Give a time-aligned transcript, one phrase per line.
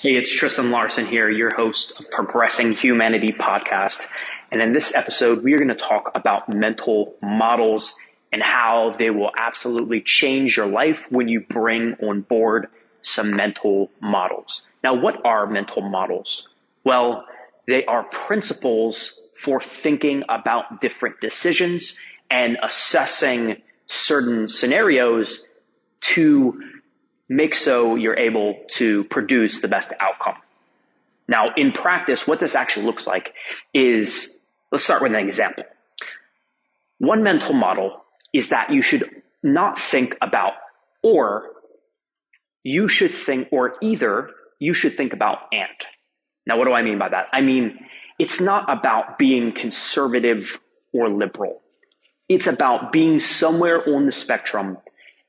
[0.00, 4.06] Hey, it's Tristan Larson here, your host of Progressing Humanity podcast.
[4.52, 7.94] And in this episode, we are going to talk about mental models
[8.32, 12.68] and how they will absolutely change your life when you bring on board
[13.02, 14.68] some mental models.
[14.84, 16.48] Now, what are mental models?
[16.84, 17.24] Well,
[17.66, 21.98] they are principles for thinking about different decisions
[22.30, 25.44] and assessing certain scenarios
[26.02, 26.54] to
[27.28, 30.36] make so you're able to produce the best outcome.
[31.28, 33.34] Now, in practice, what this actually looks like
[33.74, 34.38] is,
[34.72, 35.64] let's start with an example.
[36.98, 38.02] One mental model
[38.32, 40.54] is that you should not think about
[41.02, 41.50] or
[42.64, 45.68] you should think, or either you should think about and.
[46.46, 47.26] Now, what do I mean by that?
[47.32, 47.78] I mean,
[48.18, 50.58] it's not about being conservative
[50.92, 51.60] or liberal.
[52.28, 54.78] It's about being somewhere on the spectrum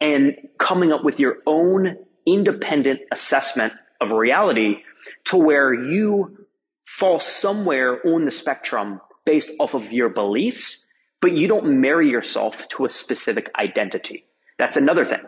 [0.00, 1.96] and coming up with your own
[2.26, 4.82] independent assessment of reality
[5.24, 6.46] to where you
[6.84, 10.86] fall somewhere on the spectrum based off of your beliefs,
[11.20, 14.24] but you don't marry yourself to a specific identity.
[14.58, 15.22] That's another thing.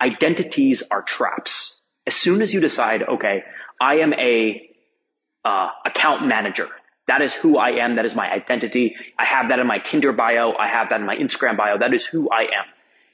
[0.00, 1.80] Identities are traps.
[2.06, 3.42] As soon as you decide, okay,
[3.80, 4.68] I am a
[5.44, 6.68] uh, account manager.
[7.08, 7.96] That is who I am.
[7.96, 8.96] That is my identity.
[9.18, 10.52] I have that in my Tinder bio.
[10.52, 11.78] I have that in my Instagram bio.
[11.78, 12.66] That is who I am.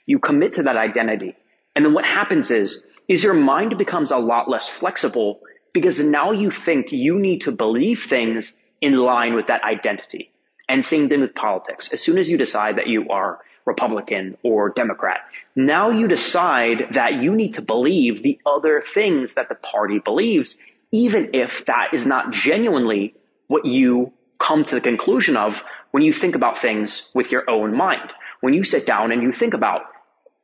[0.06, 1.36] You commit to that identity.
[1.75, 5.41] And then what happens is, is your mind becomes a lot less flexible
[5.72, 10.30] because now you think you need to believe things in line with that identity.
[10.69, 11.92] And same thing with politics.
[11.92, 15.20] As soon as you decide that you are Republican or Democrat,
[15.55, 20.58] now you decide that you need to believe the other things that the party believes,
[20.91, 23.14] even if that is not genuinely
[23.47, 27.77] what you come to the conclusion of when you think about things with your own
[27.77, 28.12] mind.
[28.41, 29.83] When you sit down and you think about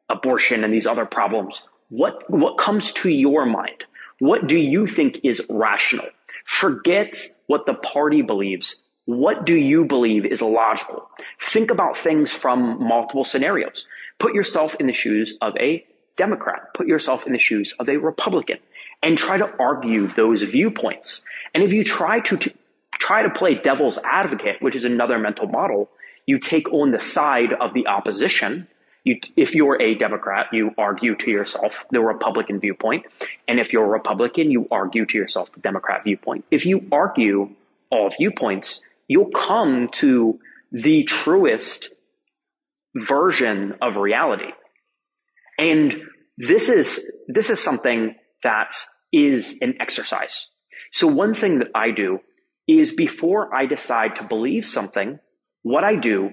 [0.08, 3.84] abortion and these other problems, what, what comes to your mind?
[4.18, 6.06] What do you think is rational?
[6.44, 8.76] Forget what the party believes.
[9.04, 11.08] What do you believe is logical?
[11.40, 13.86] Think about things from multiple scenarios.
[14.18, 15.86] Put yourself in the shoes of a
[16.16, 16.74] Democrat.
[16.74, 18.58] Put yourself in the shoes of a Republican
[19.02, 21.22] and try to argue those viewpoints.
[21.54, 22.52] And if you try to, to
[22.98, 25.88] try to play devil's advocate, which is another mental model,
[26.26, 28.66] you take on the side of the opposition
[29.04, 33.06] you, if you're a Democrat, you argue to yourself the Republican viewpoint.
[33.46, 36.44] And if you're a Republican, you argue to yourself the Democrat viewpoint.
[36.50, 37.50] If you argue
[37.90, 40.40] all viewpoints, you'll come to
[40.72, 41.90] the truest
[42.94, 44.52] version of reality.
[45.58, 46.02] And
[46.36, 48.74] this is, this is something that
[49.12, 50.48] is an exercise.
[50.92, 52.20] So one thing that I do
[52.66, 55.18] is before I decide to believe something,
[55.62, 56.30] what I do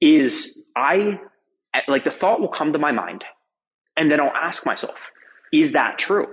[0.00, 1.20] is I
[1.88, 3.24] like the thought will come to my mind
[3.96, 4.96] and then I'll ask myself,
[5.52, 6.26] is that true?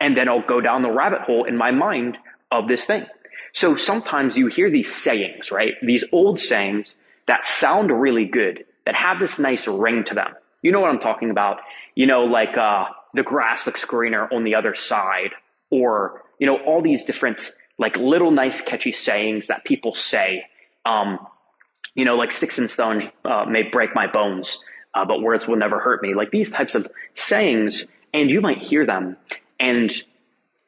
[0.00, 2.18] And then I'll go down the rabbit hole in my mind
[2.52, 3.06] of this thing.
[3.52, 5.74] So sometimes you hear these sayings, right?
[5.82, 6.94] These old sayings
[7.26, 10.34] that sound really good, that have this nice ring to them.
[10.62, 11.60] You know what I'm talking about?
[11.94, 12.84] You know, like, uh,
[13.14, 15.30] the grass looks greener on the other side,
[15.70, 20.44] or, you know, all these different, like little nice catchy sayings that people say.
[20.84, 21.18] Um,
[21.96, 24.60] you know, like sticks and stones uh, may break my bones,
[24.94, 26.14] uh, but words will never hurt me.
[26.14, 29.16] Like these types of sayings, and you might hear them,
[29.58, 29.90] and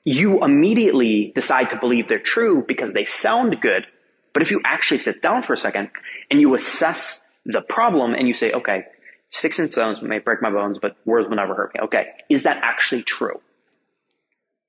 [0.04, 3.86] you immediately decide to believe they're true because they sound good.
[4.32, 5.90] But if you actually sit down for a second
[6.30, 8.84] and you assess the problem and you say, okay,
[9.30, 11.80] sticks and stones may break my bones, but words will never hurt me.
[11.84, 13.40] Okay, is that actually true?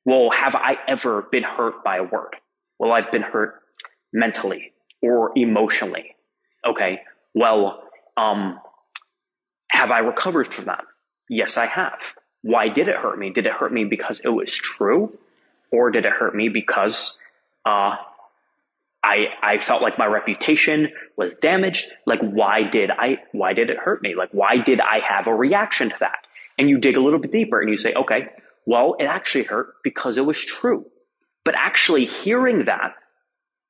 [0.04, 2.36] Well, have I ever been hurt by a word?
[2.80, 3.62] Well, I've been hurt
[4.12, 6.16] mentally or emotionally
[6.68, 7.02] Okay,
[7.34, 7.84] well,
[8.18, 8.60] um,
[9.72, 10.84] have I recovered from that?
[11.30, 12.02] Yes, I have.
[12.42, 13.32] Why did it hurt me?
[13.32, 15.18] Did it hurt me because it was true?
[15.72, 17.18] Or did it hurt me because,
[17.66, 17.96] uh,
[19.02, 21.88] I, I felt like my reputation was damaged.
[22.06, 24.16] Like, why did I, why did it hurt me?
[24.16, 26.26] Like, why did I have a reaction to that?
[26.58, 28.28] And you dig a little bit deeper and you say, okay,
[28.66, 30.86] well, it actually hurt because it was true.
[31.46, 32.96] But actually hearing that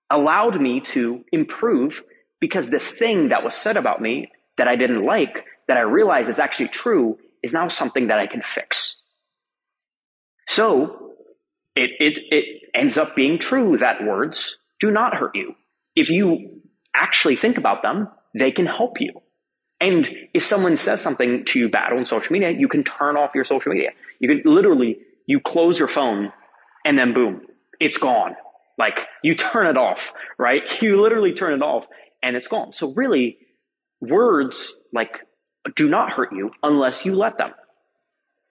[0.10, 2.04] allowed me to improve
[2.40, 6.30] because this thing that was said about me that I didn't like, that I realized
[6.30, 8.98] is actually true, is now something that I can fix.
[10.48, 11.14] So
[11.76, 15.56] it, it, it ends up being true that words do not hurt you.
[15.96, 16.62] If you
[16.94, 19.22] actually think about them, they can help you.
[19.80, 23.32] And if someone says something to you bad on social media, you can turn off
[23.34, 23.92] your social media.
[24.20, 26.34] You can literally, you close your phone
[26.86, 27.42] and then boom,
[27.80, 28.36] it's gone.
[28.78, 30.68] Like you turn it off, right?
[30.82, 31.88] You literally turn it off
[32.22, 32.74] and it's gone.
[32.74, 33.38] So really,
[34.02, 35.22] words like
[35.76, 37.52] do not hurt you unless you let them.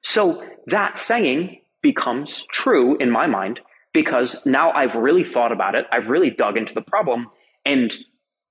[0.03, 3.61] So that saying becomes true in my mind
[3.93, 5.87] because now I've really thought about it.
[5.91, 7.31] I've really dug into the problem
[7.65, 7.93] and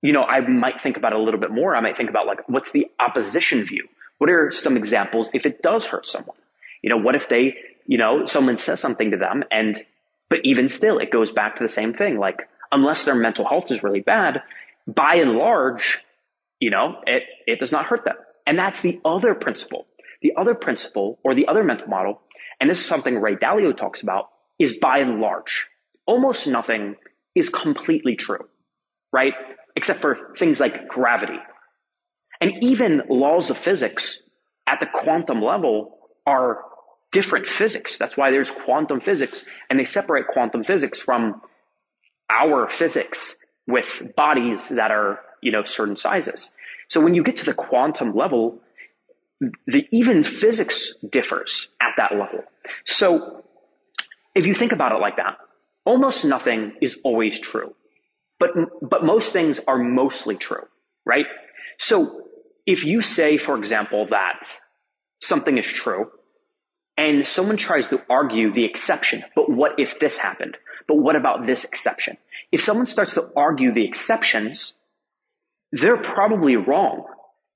[0.02, 1.75] you know, I might think about it a little bit more.
[1.75, 3.88] I might think about like, what's the opposition view?
[4.20, 6.38] What are some examples if it does hurt someone?
[6.81, 7.56] You know, what if they,
[7.88, 9.84] you know, someone says something to them and,
[10.30, 12.20] but even still, it goes back to the same thing.
[12.20, 14.44] Like, unless their mental health is really bad,
[14.88, 16.00] by and large,
[16.60, 18.16] you know, it, it does not hurt them.
[18.45, 19.86] And that's the other principle.
[20.22, 22.22] The other principle or the other mental model,
[22.60, 25.68] and this is something Ray Dalio talks about, is by and large.
[26.06, 26.95] Almost nothing
[27.36, 28.48] is completely true,
[29.12, 29.34] right?
[29.75, 31.38] Except for things like gravity.
[32.39, 34.22] And even laws of physics
[34.66, 36.63] at the quantum level are
[37.12, 37.98] different physics.
[37.98, 41.42] That's why there's quantum physics and they separate quantum physics from
[42.30, 43.38] our physics
[43.68, 46.50] with bodies that are, you know, certain sizes.
[46.90, 48.60] So when you get to the quantum level,
[49.68, 52.44] the even physics differs at that level.
[52.86, 53.44] So
[54.34, 55.38] if you think about it like that,
[55.86, 57.75] almost nothing is always true.
[58.40, 60.68] But, but most things are mostly true,
[61.06, 61.25] right?
[61.78, 62.24] So
[62.66, 64.60] if you say, for example, that
[65.22, 66.12] something is true
[66.98, 70.58] and someone tries to argue the exception, but what if this happened?
[70.88, 72.18] But what about this exception?
[72.52, 74.76] If someone starts to argue the exceptions,
[75.72, 77.06] they're probably wrong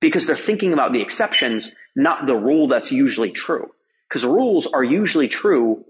[0.00, 3.70] because they're thinking about the exceptions, not the rule that's usually true.
[4.08, 5.84] Because rules are usually true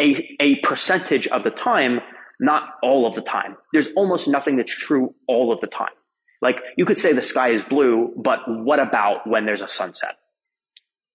[0.00, 2.00] a, a percentage of the time,
[2.38, 3.56] not all of the time.
[3.72, 5.88] There's almost nothing that's true all of the time.
[6.40, 10.16] Like you could say the sky is blue, but what about when there's a sunset?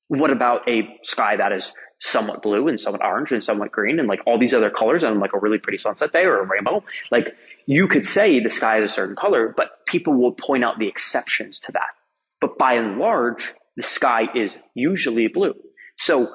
[0.08, 4.08] What about a sky that is somewhat blue and somewhat orange and somewhat green and
[4.08, 6.84] like all these other colors on like a really pretty sunset day or a rainbow?
[7.12, 7.36] Like
[7.66, 10.88] you could say the sky is a certain color, but people will point out the
[10.88, 11.96] exceptions to that.
[12.42, 15.56] But by and large, the sky is usually blue.
[15.98, 16.34] So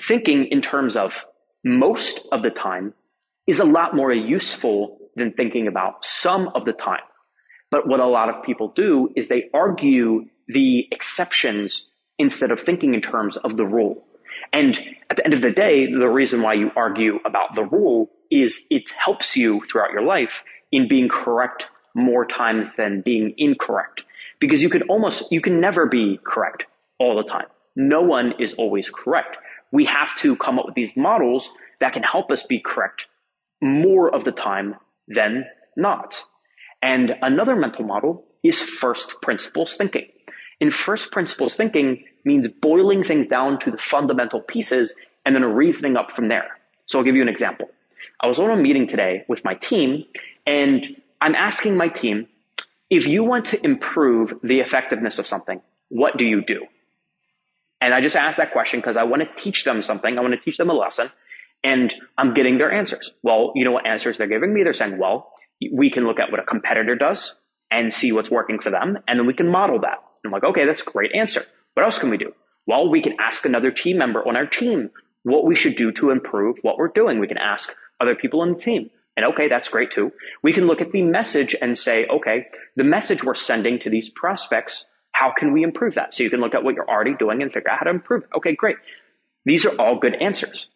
[0.00, 1.24] thinking in terms of
[1.64, 2.94] most of the time
[3.46, 7.02] is a lot more useful than thinking about some of the time.
[7.70, 11.84] But what a lot of people do is they argue the exceptions
[12.18, 14.04] instead of thinking in terms of the rule.
[14.52, 14.78] And
[15.10, 18.62] at the end of the day, the reason why you argue about the rule is
[18.70, 24.04] it helps you throughout your life in being correct more times than being incorrect.
[24.40, 26.66] Because you can almost, you can never be correct
[26.98, 27.46] all the time.
[27.74, 29.38] No one is always correct.
[29.72, 31.50] We have to come up with these models
[31.80, 33.06] that can help us be correct
[33.60, 34.76] more of the time
[35.08, 35.44] than
[35.76, 36.24] not.
[36.82, 40.06] And another mental model is first principles thinking.
[40.60, 44.94] In first principles thinking means boiling things down to the fundamental pieces
[45.24, 46.58] and then reasoning up from there.
[46.86, 47.68] So I'll give you an example.
[48.20, 50.04] I was on a meeting today with my team
[50.46, 52.28] and I'm asking my team,
[52.90, 56.66] if you want to improve the effectiveness of something, what do you do?
[57.80, 60.18] And I just asked that question because I want to teach them something.
[60.18, 61.10] I want to teach them a lesson
[61.62, 63.12] and I'm getting their answers.
[63.22, 64.62] Well, you know what answers they're giving me?
[64.62, 65.32] They're saying, well,
[65.72, 67.34] we can look at what a competitor does
[67.70, 68.98] and see what's working for them.
[69.06, 69.98] And then we can model that.
[70.28, 71.44] I'm like, okay, that's a great answer.
[71.74, 72.32] What else can we do?
[72.66, 74.90] Well, we can ask another team member on our team
[75.22, 77.18] what we should do to improve what we're doing.
[77.18, 78.90] We can ask other people on the team.
[79.16, 80.12] And okay, that's great too.
[80.42, 82.46] We can look at the message and say, okay,
[82.76, 86.14] the message we're sending to these prospects, how can we improve that?
[86.14, 88.24] So you can look at what you're already doing and figure out how to improve.
[88.36, 88.76] Okay, great.
[89.44, 90.68] These are all good answers.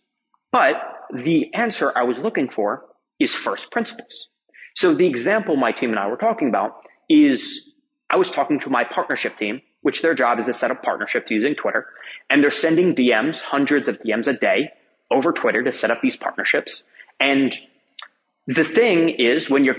[0.51, 0.77] But
[1.13, 2.85] the answer I was looking for
[3.21, 4.29] is first principles.
[4.75, 6.77] So the example my team and I were talking about
[7.09, 7.63] is
[8.13, 11.31] I was talking to my partnership team, which their job is to set up partnerships
[11.31, 11.87] using Twitter.
[12.29, 14.71] And they're sending DMs, hundreds of DMs a day
[15.11, 16.85] over Twitter to set up these partnerships.
[17.19, 17.55] And
[18.47, 19.77] the thing is when you're,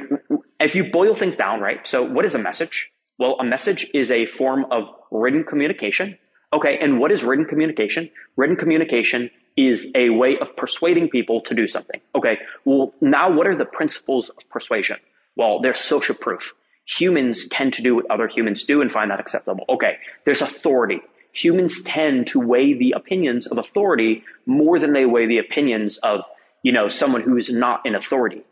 [0.59, 1.87] if you boil things down, right?
[1.87, 2.89] So what is a message?
[3.19, 6.17] Well, a message is a form of written communication.
[6.51, 6.77] Okay.
[6.81, 8.09] And what is written communication?
[8.35, 12.01] Written communication is a way of persuading people to do something.
[12.15, 12.39] Okay.
[12.65, 14.97] Well, now what are the principles of persuasion?
[15.35, 16.53] Well, there's social proof.
[16.85, 19.65] Humans tend to do what other humans do and find that acceptable.
[19.69, 19.97] Okay.
[20.25, 21.01] There's authority.
[21.31, 26.21] Humans tend to weigh the opinions of authority more than they weigh the opinions of,
[26.61, 28.43] you know, someone who is not in authority.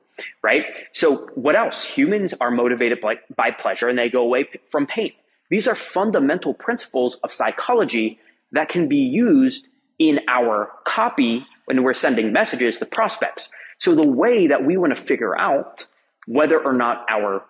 [0.44, 0.64] Right.
[0.92, 1.84] So what else?
[1.84, 5.14] Humans are motivated by, by pleasure and they go away from pain.
[5.50, 8.20] These are fundamental principles of psychology
[8.54, 9.68] that can be used
[10.00, 13.50] in our copy when we're sending messages to prospects.
[13.78, 15.88] So the way that we want to figure out
[16.26, 17.44] whether or not our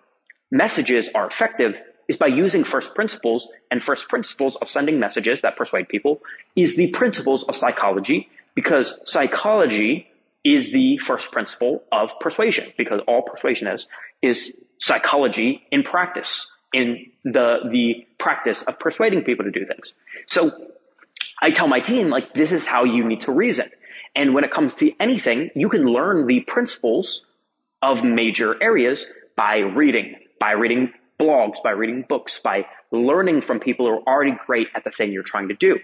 [0.52, 5.56] messages are effective is by using first principles and first principles of sending messages that
[5.56, 6.20] persuade people
[6.54, 10.06] is the principles of psychology because psychology
[10.44, 13.88] is the first principle of persuasion because all persuasion is
[14.20, 19.94] is psychology in practice in the the practice of persuading people to do things.
[20.26, 20.52] So
[21.40, 23.70] I tell my team, like, this is how you need to reason.
[24.14, 27.24] And when it comes to anything, you can learn the principles
[27.80, 29.06] of major areas
[29.36, 34.36] by reading, by reading blogs, by reading books, by learning from people who are already
[34.44, 35.78] great at the thing you're trying to do.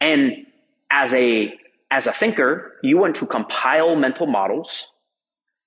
[0.00, 0.46] And
[0.90, 1.52] as a,
[1.90, 4.90] as a thinker, you want to compile mental models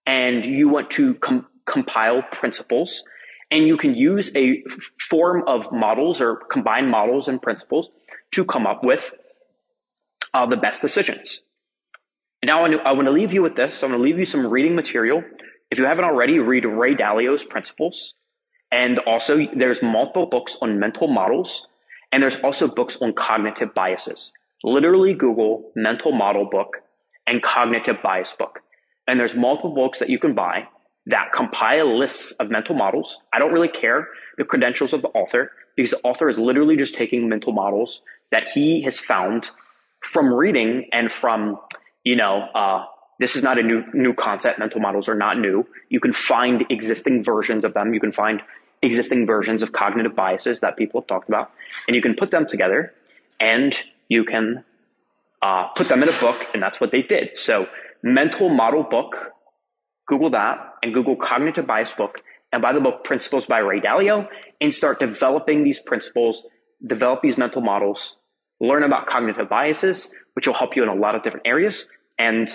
[0.08, 3.04] and you want to com- compile principles
[3.52, 4.64] and you can use a
[5.00, 7.92] form of models or combine models and principles
[8.32, 9.14] to come up with
[10.34, 11.42] uh, the best decisions.
[12.42, 13.84] And now I want, to, I want to leave you with this.
[13.84, 15.24] I'm going to leave you some reading material.
[15.70, 18.16] If you haven't already, read Ray Dalio's Principles.
[18.72, 21.68] And also, there's multiple books on mental models,
[22.12, 24.32] and there's also books on cognitive biases.
[24.64, 26.78] Literally Google mental model book
[27.28, 28.62] and cognitive bias book.
[29.08, 30.68] And there's multiple books that you can buy
[31.08, 33.20] that compile lists of mental models.
[33.34, 36.96] I don't really care the credentials of the author because the author is literally just
[36.96, 38.02] taking mental models
[38.32, 39.50] that he has found
[40.00, 41.60] from reading and from,
[42.04, 42.86] you know, uh,
[43.20, 44.58] this is not a new new concept.
[44.58, 45.66] Mental models are not new.
[45.90, 47.94] You can find existing versions of them.
[47.94, 48.42] You can find
[48.82, 51.52] existing versions of cognitive biases that people have talked about,
[51.88, 52.94] and you can put them together,
[53.40, 53.76] and
[54.10, 54.64] you can
[55.42, 57.38] uh, put them in a book, and that's what they did.
[57.38, 57.68] So,
[58.04, 59.34] mental model book
[60.12, 62.22] Google that and Google cognitive bias book
[62.52, 64.28] and buy the book Principles by Ray Dalio
[64.60, 66.44] and start developing these principles,
[66.86, 68.18] develop these mental models,
[68.60, 71.88] learn about cognitive biases, which will help you in a lot of different areas.
[72.20, 72.50] And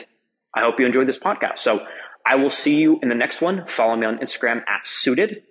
[0.55, 1.61] I hope you enjoyed this podcast.
[1.61, 1.81] So
[2.27, 3.67] I will see you in the next one.
[3.69, 5.43] Follow me on Instagram at suited,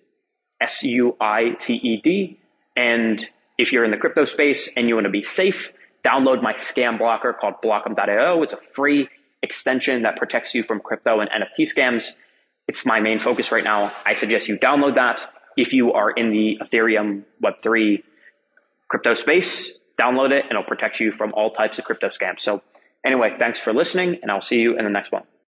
[0.62, 2.40] S U I T E D.
[2.76, 3.26] And
[3.58, 5.72] if you're in the crypto space and you want to be safe,
[6.04, 8.44] download my scam blocker called blockem.io.
[8.44, 9.10] It's a free
[9.42, 12.12] extension that protects you from crypto and NFT scams.
[12.68, 13.92] It's my main focus right now.
[14.06, 15.32] I suggest you download that.
[15.56, 18.04] If you are in the Ethereum Web3
[18.90, 22.42] crypto space, download it and it'll protect you from all types of crypto scams.
[22.42, 22.62] So
[23.06, 25.24] anyway, thanks for listening and I'll see you in the next one.